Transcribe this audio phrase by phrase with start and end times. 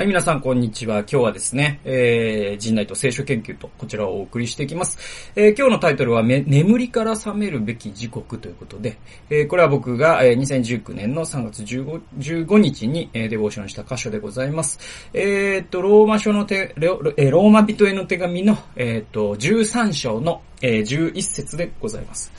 [0.00, 1.00] はい、皆さん、こんにちは。
[1.00, 4.96] 今日はですね、えー、人内と聖書研究と、こちらをお送りしていきます。
[5.36, 8.96] えー、今日のタイトルは、眠りから覚めるべき時刻ということで、
[9.28, 14.78] えー、これは僕が、えー、2019年の3月 15, 15日に、えー、デボーションした箇所でございます。
[15.12, 22.32] えー、っと、ローマ書の手、ローマ人への手紙の、えー、っと、13章の、えー、11節でございます。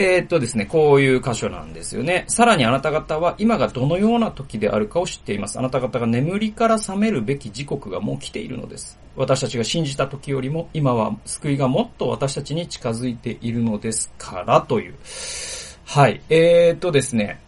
[0.00, 2.24] えー、っとですね、こういう箇所なんですよね。
[2.28, 5.58] さらにあなた方は今がどのような時であるかを知っています。
[5.58, 8.96] あなた方が眠りから覚めるべき時刻がもう来ているのです。
[9.16, 14.94] 私たちが信じた時よりも今は救いがもっと私たちに近づいているのですからという。
[15.84, 16.20] はい。
[16.28, 17.40] えー、っとですね。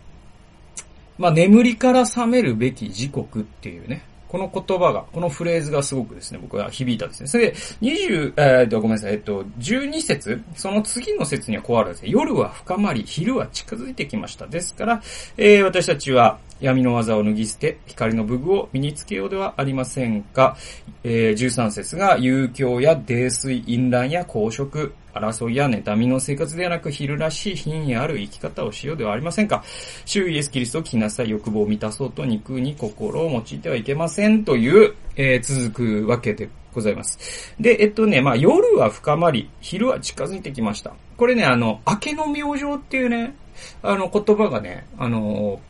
[1.19, 4.03] まあ、眠りから覚めるべき時刻っていうね。
[4.31, 7.27] この言葉が、このフレーズがすごくですね、僕は響いたですね。
[7.27, 12.11] それで、20、えー、っと、ごめんなさい、えっと、12節、その次の節にはこうあるんですね。
[12.11, 14.47] 夜は深まり、昼は近づいてきました。
[14.47, 15.03] ですから、
[15.37, 20.57] えー、私たちは闇の技を脱ぎ捨て、光の武具を身につけようではありませんか。
[21.03, 29.65] えー、13節が、遊興や泥酔、淫乱や公職、争いや妬みの生活ではなく、昼らしい品位ある生き方をしようではありませんか？
[30.05, 31.31] 主イエスキリストを聞きなさい。
[31.31, 34.45] 欲望を満たそうと肉に心を用いてはいけません。
[34.45, 37.55] という、えー、続くわけでございます。
[37.59, 40.93] で、えっとね、まあ、夜は深まり、昼は近づいてきました。
[41.17, 43.35] これね、あの、明けの明星っていうね、
[43.83, 45.61] あの言葉がね、あの、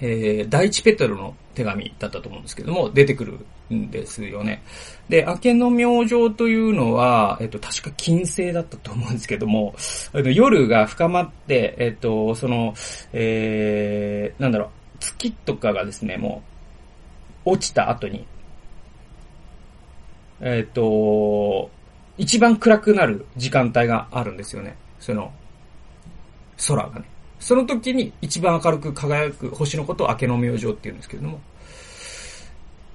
[0.00, 3.38] えー、第一ペトロの手紙だったと思うんですけども、出てくる
[3.72, 3.90] ん。
[3.90, 4.62] ですよね。
[5.08, 9.14] で、明けの明星というのは、えっと、確か金星だったと思うん。
[9.14, 9.74] ですけども、
[10.12, 12.74] あの夜が深まって、えっと、その、
[13.12, 14.52] えー、なん。
[14.52, 14.68] だろう、
[15.00, 16.42] 月とかがですね、も
[17.44, 18.26] う、落ちた後に、
[20.40, 21.70] えっと、
[22.18, 24.36] 一番暗くなる時間帯があるん。
[24.36, 24.76] ですよね。
[25.00, 25.32] その、
[26.68, 27.06] 空がね。
[27.40, 30.98] その時に一番明るく輝く星のことを明けの明星って言うん。
[30.98, 31.40] ですけれども。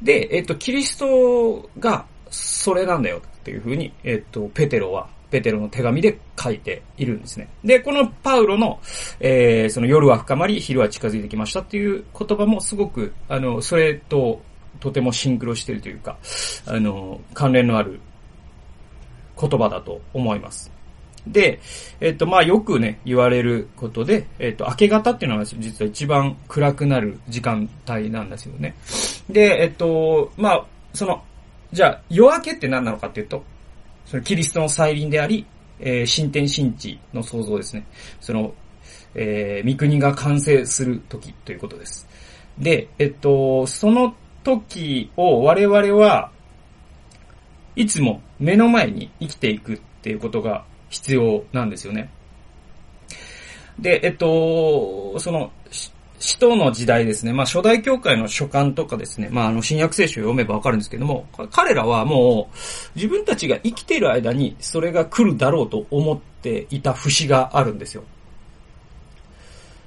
[0.01, 7.49] で、えっと、キリストがそれなんだよっていうふうに、えっと、ペテロは、ペテロの手紙で書いているんですね。
[7.63, 8.79] で、このパウロの、
[9.19, 14.41] えー、その夜は深まり、昼は近づいてきましたっていう言葉もすごく、あの、それと
[14.79, 16.17] とてもシンクロしてるというか、
[16.65, 17.99] あの、関連のある
[19.39, 20.71] 言葉だと思います。
[21.25, 21.59] で、
[21.99, 28.75] えっと、まあ、よくね、言われることで、えっと、明け方っていうのは実は一番暗くなる時間帯なんですよね。
[29.29, 31.23] で、えっと、まあ、その、
[31.71, 33.43] じゃあ、夜明けって何なのかっていうと、
[34.05, 35.45] そのキリストの再臨であり、
[35.79, 37.85] えー、新天新地の創造ですね。
[38.21, 38.53] その、
[39.15, 42.07] えー、御国が完成する時ということです。
[42.57, 46.31] で、えっと、その時を我々は
[47.75, 52.09] いつも目の前に生きていくっていうことが必要なんですよね。
[53.77, 55.51] で、えっと、その、
[56.19, 57.33] 使徒の時代ですね。
[57.33, 59.29] まあ、初代教会の書簡とかですね。
[59.31, 62.57] まあ、あの、新約聖書を読めばわかるんですけども、彼らはもう、
[62.95, 68.03] 自分たちが生きている間に、それが来るだろうと思っていた節があるんですよ。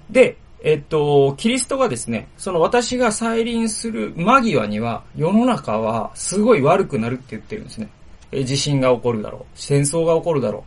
[0.09, 7.89] で、えっと、キリストがですね、その私が再臨する間際には、世の中はすごい悪くなるって言ってるんですね。
[8.33, 9.45] え地震が起こるだろう。
[9.55, 10.65] 戦争が起こるだろ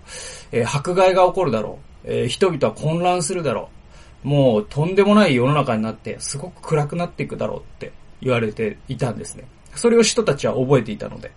[0.52, 0.58] う。
[0.58, 2.08] え迫害が起こるだろう。
[2.12, 3.83] え人々は混乱するだろう。
[4.24, 7.92] もうとんでもない世の中になって、すごく暗くなっていくだろうって
[8.22, 9.46] 言われていたんですね。
[9.76, 11.32] それを人たちは覚えていたので。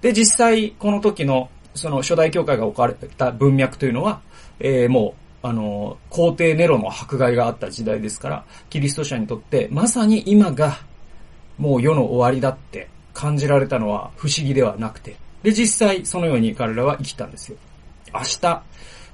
[0.00, 4.20] で、実際、この時の、その初代教会が置かれた文脈というのは、
[4.60, 10.78] えー、もうあの、皇帝ネロの迫害があった時代ですから、キリスト者にとって、まさに今が、
[11.58, 17.58] もう世の終わりだって感じられたのは不思議ではなくて、で、実際そのように彼らは生きたんですよ。
[18.14, 18.62] 明日、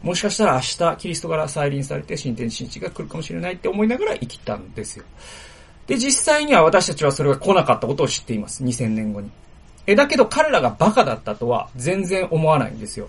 [0.02, 5.04] もしかしたら明日、キリストから再臨されて新天新地が来るかもしれないって思いながら生きたんですよ。
[5.86, 8.62] で、実際には私たちはそれが来なかったことを知っています。
[8.62, 9.30] 2000年後に。
[9.86, 13.08] え、だけど彼らがバカだったとは全然思わないんですよ。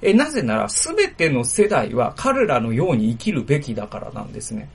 [0.00, 4.68] え、なぜなら、すべての世代は彼らのように生きるべきだからなんですね。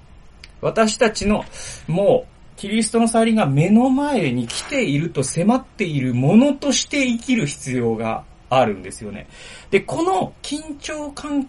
[0.62, 1.44] 私たちの、
[1.88, 9.28] もう、キリストの再臨が目の前に来ていると迫っているものとして生きる必要があるんですよね。
[9.70, 11.48] で、この緊張感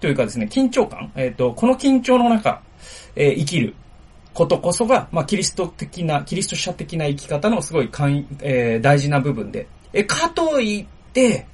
[0.00, 2.62] というかですね、緊張感、えっ、ー、と、この緊張の中、
[3.14, 3.74] えー、生きる
[4.32, 9.66] ことこそが、まあ、キリスト的な、キリスト者的な生き方のすごいかん、えー、大事な部分で。
[9.92, 11.46] え、かといって、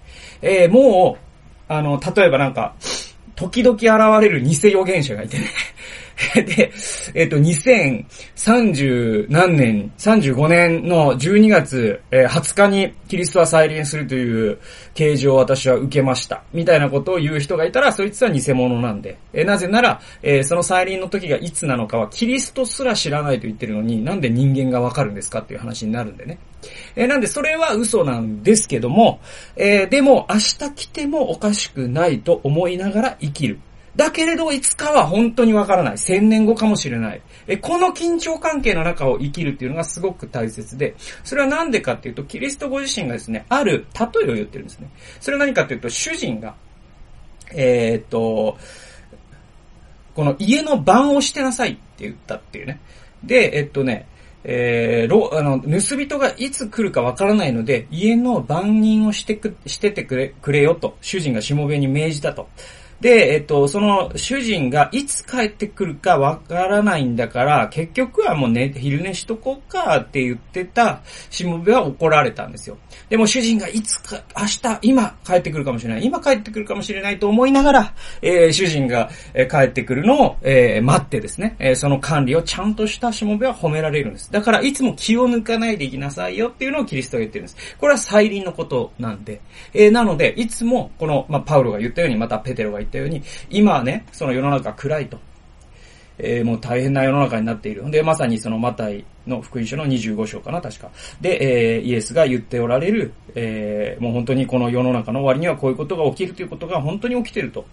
[0.42, 2.74] えー、もう、あの、例えばなんか、
[3.34, 5.46] 時々現れる偽預言者がいてね。
[6.34, 6.72] で、
[7.14, 14.58] えっ、と、2030何年、35年の12月、えー、20日にキリストは再臨するという
[14.94, 16.42] 形状を私は受けました。
[16.54, 19.18] みたいなことを言う人がいたら、そいつは偽物なんで。
[19.34, 26.38] え、なぜなら、えー、その再臨の時がいつなのかはキリストすら知らないと言ってるのに、なんで人間がわかるんですかっていう話になるんでね。
[26.94, 29.20] えー、なんでそれは嘘なんですけども、
[29.56, 33.60] えー、でも明日来てもおかしくないと思いながら生きる。
[33.96, 35.98] だけれど、いつかは本当にわからない。
[35.98, 37.22] 千年後かもしれない。
[37.46, 40.94] え、この緊張関係の中を生きるっていうのがすごく大切で、
[41.25, 44.90] それはなんでかっていうと、キリストご自身がですね、ある例えを言ってるんですね。
[45.20, 46.54] それは何かっていうと、主人が、
[47.54, 48.58] えー、っと、
[50.14, 52.81] この家の番をしてなさいって言ったっていうね。
[53.25, 54.06] で、えっとね、
[54.44, 62.48] えー、ろ、あの、盗人がいつ来るかわからないので、家の番人をしてく、しててくれ、くれよと、主人がしもべに命じたと。
[63.00, 71.00] で、えっと、その主人がいつ帰ってくるかわからないんだから、結局はもう寝、昼寝しとこうかって言ってた
[71.31, 72.78] しもべは怒られたんですよ。
[73.08, 76.04] でも主人がいつか、明日、今帰ってくるかもしれない。
[76.04, 84.32] 今帰ってくるかもしれないと思いながら、えー、主人が、えー、帰ってくるのを、えー、待ってですね、えー、その管理をちゃんとしたしもべは褒められるんです。
[84.32, 87.76] だから、いつも気を抜かないでいきなさいよっていうのをキリストが言ってるんです。
[87.78, 89.40] これは再臨のことなんで。
[89.75, 95.18] えー、なので、いつも、この、まあ、パウロが言ったように、またペテロが言言ったように、今はね、その世の中暗いと。
[96.18, 97.88] えー、もう大変な世の中になっている。
[97.90, 100.90] で、まさにそのマタイの福音書の25章かな、確か。
[101.20, 107.66] で、えー、イエスが言っておられる、えー、もう本当にこの世の中の終わりにはこういうことが起きるということが本当に起きてると。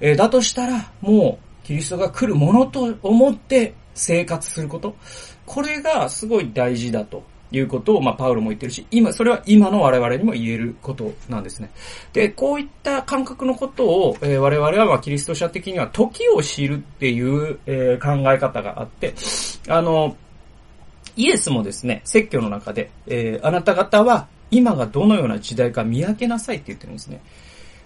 [0.00, 4.96] えー、だとしたら、もう、キリストが来るものと思って生活すること。
[5.44, 7.22] これがすごい大事だと
[7.52, 11.70] いうことを、まあ、パウロも言ってるし、今、それは今の我々にも言えることなんですね。
[12.12, 19.14] で、こういった感覚のことを、えー、我々は、まあ、キリスト者的には、時を知るっていう、えー、考え方があって、
[19.68, 20.16] あの、
[21.16, 27.20] イエスもですね、説教の中で、えー、あなた方は、今がどのような時代か見分けなさいって言ってるんですね。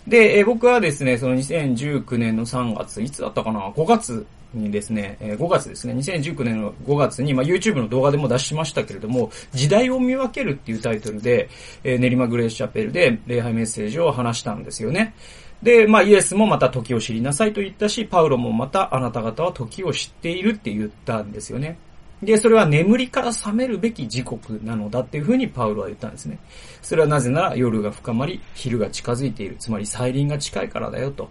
[0.07, 11.49] で、え、僕はですね、その2019年の3月、いつだったかな ?5 月にですね、え5月ですね、2019年の5月に、まあ、YouTube の動画でも出しましたけれども、時代を見分けるっていうタイトルで、
[11.85, 15.15] えー、練馬グレースチャペルで礼拝メッセージを話したんですよね。
[15.63, 21.79] で、まあ、イエスもまた時を知りなさいと言ったし、パウロもまたあなた方は時を知っているって言ったんですよね。
[22.25, 26.39] で、それは眠りから覚めるべき時刻なのだっていうふうにパウロは言ったんですね。
[26.83, 29.57] それはなぜなら夜が深まり、昼が近づいている。
[29.59, 31.31] つまり再臨が近いからだよと。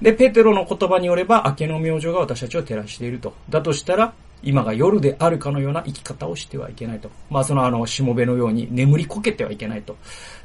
[0.00, 3.34] で、ペテロの言葉によれば、明けの明星が私たちを照らしていると。
[3.50, 7.10] だとしたら、今が夜であるかのような生き方をしてはいけないと。
[7.28, 9.96] まあそのあの、しもべのように眠りこけてはいけないと。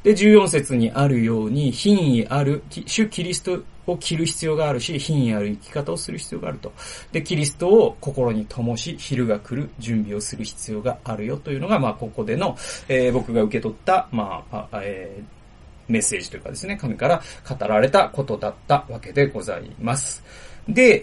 [0.01, 6.71] で、14節にあるように、品位ある、主キリストを着る必要があるし、品位ある生き方をする必要があると。
[7.11, 12.55] で、キリストを心に灯し、昼が来る準備をする必要があるよというのが、まあここでの、
[12.87, 15.43] えー、僕が受け取った、まあ、えー
[15.87, 20.23] メッセージというかですね、神から語られたことだったわけでございます。
[20.67, 21.01] で、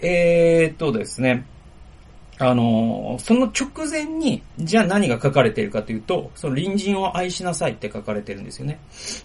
[0.63, 1.45] えー、っとですね、
[2.39, 8.79] あの、その直前に、じゃあ何が書かれているかというと、その隣人を愛しなさいって書かれてるんですよね。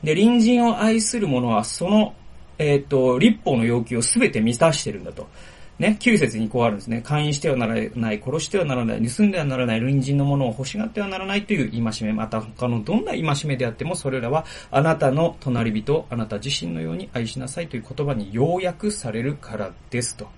[0.04, 2.14] で、隣人を愛する者は、その、
[2.58, 5.28] えっ、と、立法の要求をすべて満たしてるんだと。
[5.78, 7.02] ね、旧節にこうあるんですね。
[7.02, 20.28] 勧誘してはならない、殺してはならない、盗んではならない、隣人のものを欲しがってはならないという戒め、また他のどんな戒めであっても、それらはあなたの隣人をあなた自身のように愛しなさいという言葉に要約されるからですと。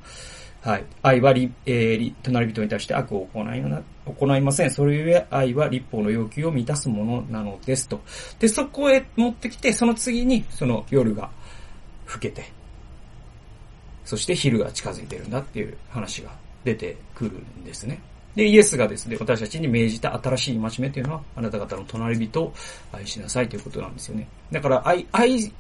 [0.61, 0.85] はい。
[1.03, 4.71] 愛は、えー、隣人に対して悪を行いな行いません。
[4.73, 8.01] それゆえ愛は立法の要求を満たすものなのですと。
[8.41, 11.31] で、そこへ持ってきて、その次に、その夜が
[12.09, 12.51] 更けて、
[14.05, 16.31] そして昼が近づいてるんだっていう話が
[16.65, 18.01] 出てくるんですね。
[18.35, 22.55] で、イエスがですね、私たちに命じた新しい戒めというのは、あなた方の隣人を
[22.93, 24.27] 愛しなさいということなんですよね。
[24.51, 25.53] だから、愛、愛、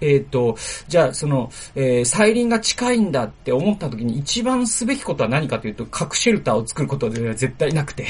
[0.00, 0.56] えっ、ー、と、
[0.88, 8.06] じゃあ、その、えー、再臨が近いんだって思った時に一番すべきことは何かというと、核シェルターを作ることでは絶対なくて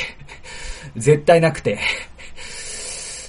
[0.97, 1.79] 絶対なくて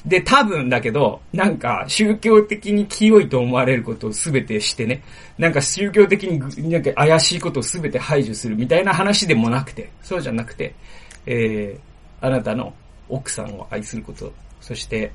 [0.05, 5.01] で、多分だけど、なんか宗教的に清いと思われることをすべてしてね、
[5.37, 10.75] なんか宗教的になんか怪しいことをすべて排除するみたいな話でもなくて、そうじゃなくて、
[11.25, 12.73] えー、あなたの
[13.07, 15.11] 奥さんを愛すること、そして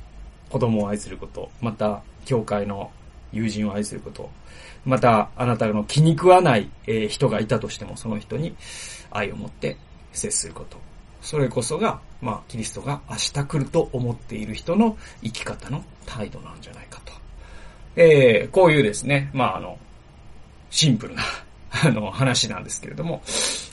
[0.48, 2.90] 子供を愛すること、また、教会の
[3.32, 4.30] 友人を愛すること、
[4.84, 8.54] また、あなたの気に食わない、え人がいたとしても、その人に
[9.10, 9.76] 愛を持って
[10.12, 10.78] 接すること。
[11.20, 17.12] それこそが、まあ、キリストが明日来ると思っている人の生き方の態度なんじゃないかと。
[17.96, 19.78] えー、こういうですね、まあ、あの、
[20.70, 21.22] シンプルな
[21.84, 23.22] あの、話なんですけれども、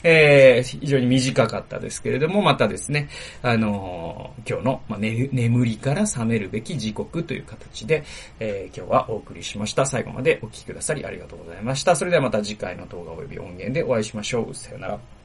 [0.02, 3.08] えー、非常に短かったですけれども、またですね、
[3.42, 8.04] あのー、今日の、まあ、ね、眠りから覚めるべき時刻という形で、
[8.38, 9.86] えー、今日はお送りしました。
[9.86, 11.96] 最後までお聴きくださりありがとうございました。
[11.96, 14.54] それではまた次回の動画及び音源でお会いしましょう。
[14.54, 15.15] さよなら。